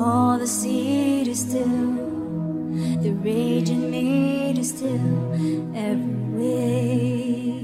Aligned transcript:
call 0.00 0.38
the 0.38 0.46
sea 0.46 1.24
to 1.24 1.36
still, 1.36 1.92
the 3.02 3.10
raging 3.22 3.90
me 3.90 4.54
to 4.54 4.64
still 4.64 5.10
every 5.76 6.24
way 6.38 7.60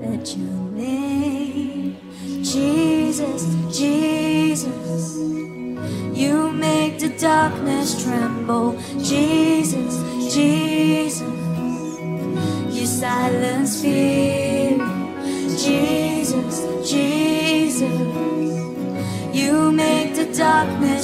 that 0.00 0.36
you 0.36 0.46
live. 0.74 1.05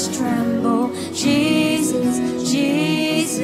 just 0.02 0.18
tremble. 0.18 0.92
Jesus, 1.12 2.50
Jesus. 2.50 3.42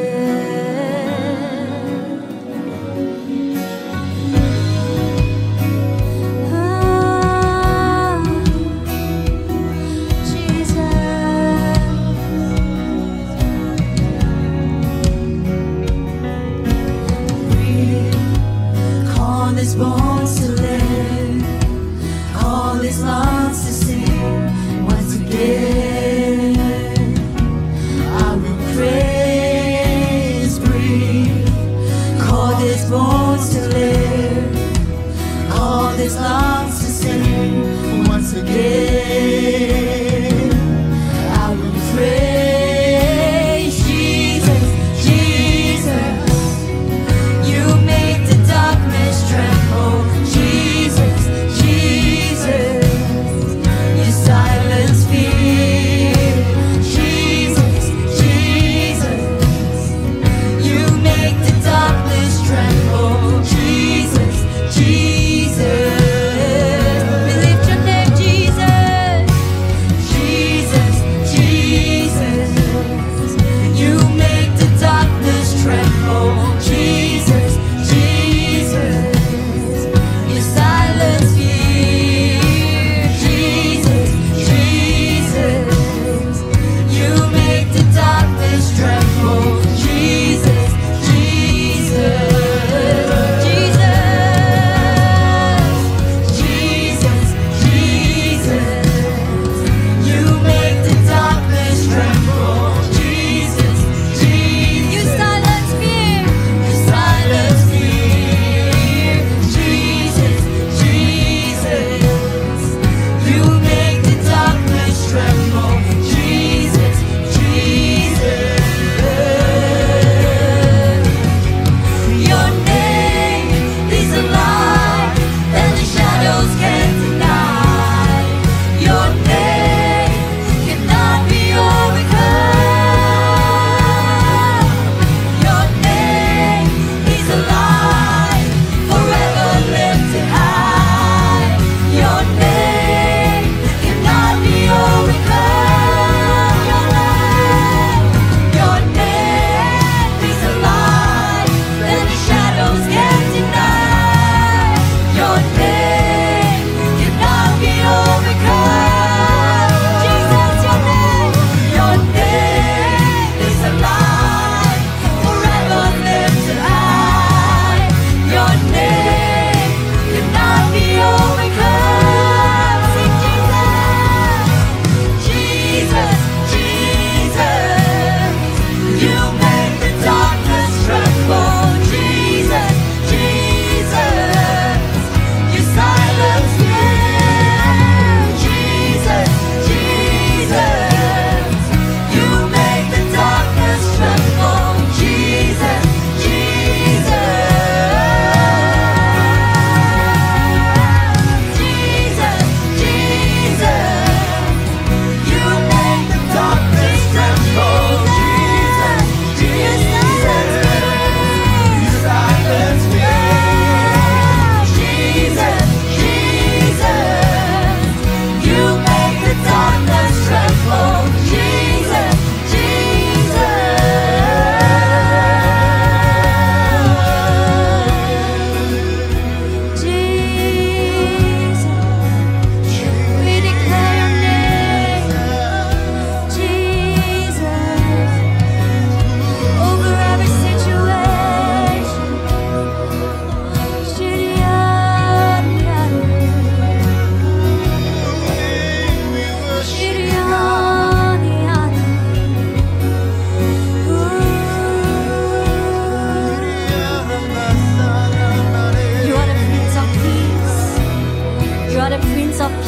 Oh, 19.16 19.74
bones 19.74 20.47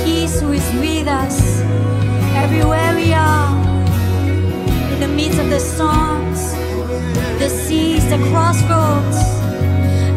Peace 0.04 0.40
who 0.40 0.52
is 0.52 0.66
with 0.74 1.06
us 1.08 1.60
everywhere 2.34 2.94
we 2.94 3.12
are. 3.12 3.50
In 4.92 5.00
the 5.00 5.08
midst 5.08 5.38
of 5.38 5.48
the 5.50 5.60
storms, 5.60 6.52
the 7.38 7.48
seas, 7.48 8.04
the 8.08 8.18
crossroads, 8.30 9.18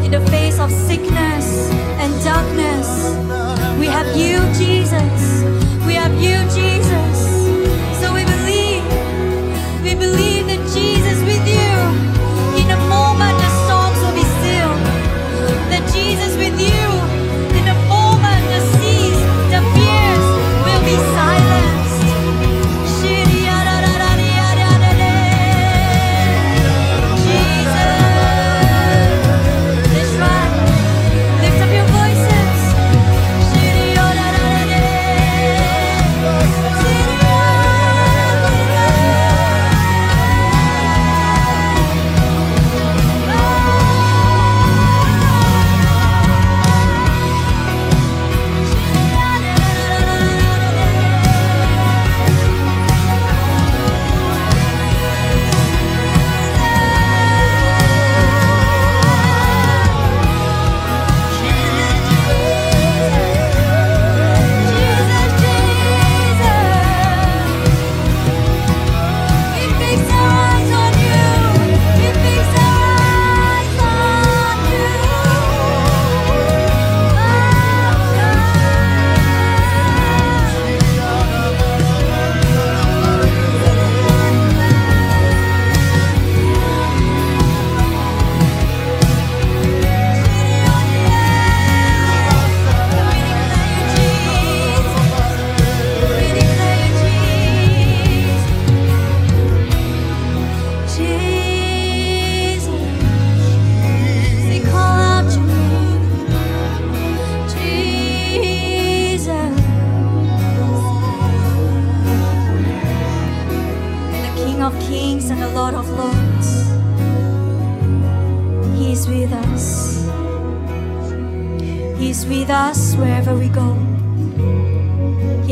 in 0.04 0.10
the 0.10 0.24
face 0.30 0.58
of 0.58 0.70
sickness 0.70 1.46
and 2.02 2.12
darkness, 2.24 2.88
we 3.78 3.86
have 3.86 4.08
you, 4.16 4.38
Jesus. 4.54 5.42
We 5.86 5.94
have 5.94 6.14
you, 6.14 6.36
Jesus. 6.58 7.18
So 8.00 8.12
we 8.14 8.24
believe, 8.24 8.84
we 9.82 9.94
believe 9.94 10.33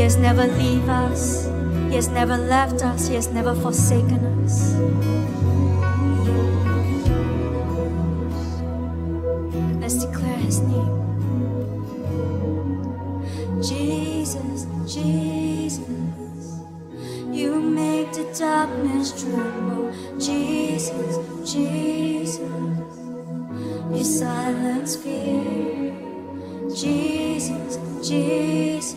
He 0.02 0.04
has 0.04 0.16
never 0.16 0.48
leave 0.48 0.88
us. 0.88 1.46
He 1.88 1.94
has 1.94 2.08
never 2.08 2.36
left 2.36 2.82
us. 2.82 3.06
He 3.06 3.14
has 3.14 3.28
never 3.28 3.54
forsaken 3.54 4.18
us. 4.42 4.74
Let's 9.80 10.04
declare 10.04 10.38
His 10.38 10.58
name. 10.58 10.90
Jesus, 13.62 14.66
Jesus, 14.92 15.86
you 17.30 17.60
make 17.60 18.12
the 18.12 18.24
darkness 18.36 19.22
tremble. 19.22 19.92
Jesus, 20.18 21.16
Jesus, 21.48 22.40
you 23.92 24.02
silence 24.02 24.96
fear. 24.96 25.94
Jesus. 26.74 27.78
Jesus, 28.02 28.96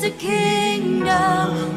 The 0.00 0.10
kingdom, 0.12 1.76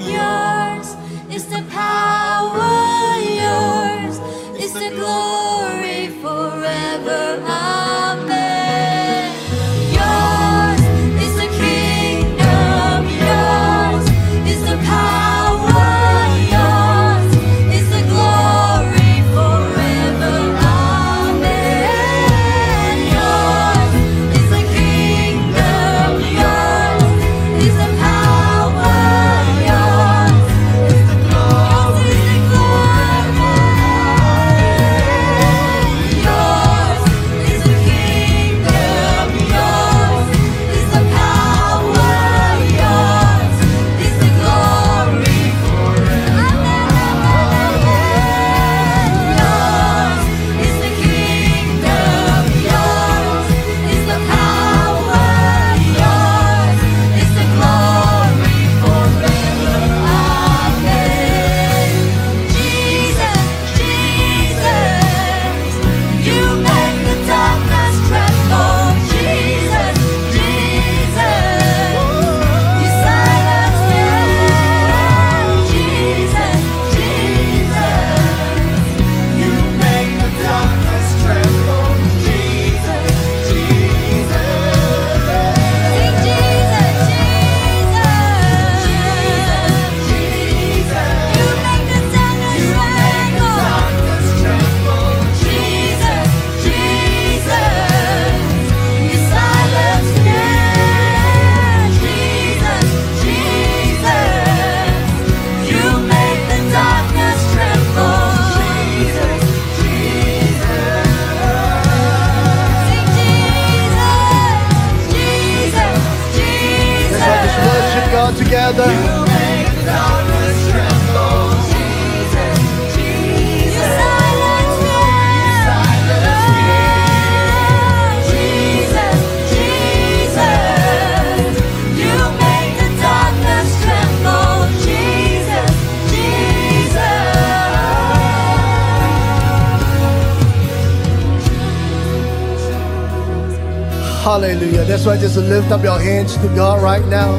Hallelujah. 144.24 144.86
That's 144.86 145.06
why 145.06 145.18
just 145.18 145.36
lift 145.36 145.70
up 145.70 145.84
your 145.84 146.00
hands 146.00 146.38
to 146.38 146.48
God 146.56 146.82
right 146.82 147.06
now. 147.08 147.36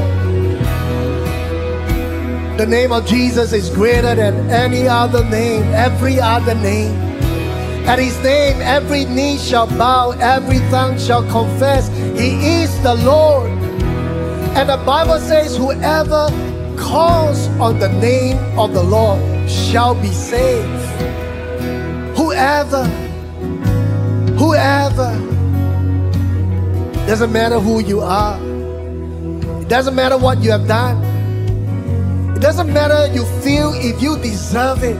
The 2.58 2.66
name 2.66 2.92
of 2.92 3.06
Jesus 3.06 3.54
is 3.54 3.70
greater 3.70 4.14
than 4.14 4.50
any 4.50 4.86
other 4.86 5.24
name, 5.24 5.62
every 5.72 6.20
other 6.20 6.54
name. 6.54 6.92
At 7.88 7.98
his 7.98 8.22
name, 8.22 8.60
every 8.60 9.06
knee 9.06 9.38
shall 9.38 9.66
bow, 9.66 10.10
every 10.20 10.58
tongue 10.68 10.98
shall 10.98 11.22
confess 11.30 11.88
he 12.18 12.60
is 12.60 12.70
the 12.82 12.96
Lord. 12.96 13.50
And 14.54 14.68
the 14.68 14.76
Bible 14.84 15.18
says, 15.20 15.56
whoever 15.56 16.28
calls 16.76 17.48
on 17.58 17.78
the 17.78 17.88
name 17.88 18.36
of 18.58 18.74
the 18.74 18.82
Lord 18.82 19.20
shall 19.48 19.94
be 19.94 20.12
saved. 20.12 20.68
Whoever, 22.14 22.84
whoever, 24.36 25.33
doesn't 27.06 27.32
matter 27.32 27.60
who 27.60 27.80
you 27.80 28.00
are, 28.00 28.38
it 29.60 29.68
doesn't 29.68 29.94
matter 29.94 30.16
what 30.16 30.42
you 30.42 30.50
have 30.50 30.66
done, 30.66 31.02
it 32.36 32.40
doesn't 32.40 32.72
matter 32.72 33.12
you 33.12 33.24
feel 33.42 33.72
if 33.74 34.00
you 34.02 34.16
deserve 34.18 34.82
it. 34.82 34.96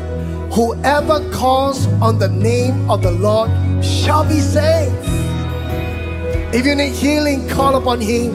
Whoever 0.53 1.29
calls 1.33 1.87
on 2.01 2.19
the 2.19 2.29
name 2.29 2.89
of 2.89 3.03
the 3.03 3.11
Lord 3.11 3.51
shall 3.85 4.25
be 4.25 4.39
saved. 4.39 4.95
If 6.55 6.65
you 6.65 6.77
need 6.77 6.93
healing, 6.93 7.49
call 7.49 7.75
upon 7.75 8.01
Him. 8.01 8.33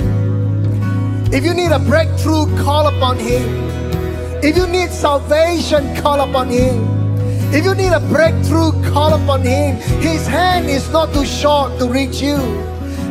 If 1.32 1.46
you 1.46 1.54
need 1.54 1.72
a 1.72 1.80
breakthrough, 1.80 2.48
call 2.58 2.88
upon 2.88 3.18
Him. 3.18 3.48
If 4.44 4.58
you 4.58 4.68
need 4.68 4.90
salvation, 4.90 5.96
call 6.02 6.20
upon 6.20 6.50
Him. 6.50 6.84
If 7.54 7.64
you 7.64 7.74
need 7.76 7.94
a 7.94 8.02
breakthrough, 8.02 8.72
call 8.92 9.14
upon 9.14 9.44
Him. 9.44 9.78
His 10.02 10.28
hand 10.28 10.70
is 10.70 10.90
not 10.92 11.14
too 11.14 11.26
short 11.26 11.80
to 11.80 11.88
reach 11.88 12.22
you, 12.22 12.36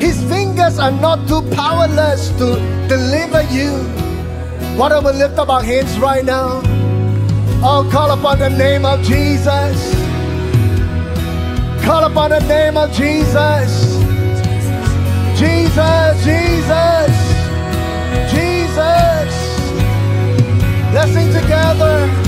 His 0.00 0.22
fingers 0.24 0.78
are 0.78 0.92
not 0.92 1.26
too 1.28 1.42
powerless 1.54 2.28
to 2.38 2.56
deliver 2.88 3.42
you. 3.52 3.72
Why 4.78 4.88
don't 4.90 5.04
we 5.04 5.12
lift 5.12 5.38
up 5.38 5.48
our 5.48 5.62
hands 5.62 5.98
right 5.98 6.24
now? 6.24 6.62
Oh, 7.62 7.88
call 7.90 8.10
upon 8.12 8.38
the 8.38 8.50
name 8.50 8.84
of 8.84 9.02
Jesus. 9.02 9.94
Call 11.84 12.04
upon 12.04 12.30
the 12.30 12.40
name 12.40 12.76
of 12.76 12.92
Jesus. 12.92 13.98
Jesus, 15.38 16.24
Jesus, 16.24 17.12
Jesus. 18.30 19.30
Let's 20.92 21.12
sing 21.12 21.32
together. 21.32 22.27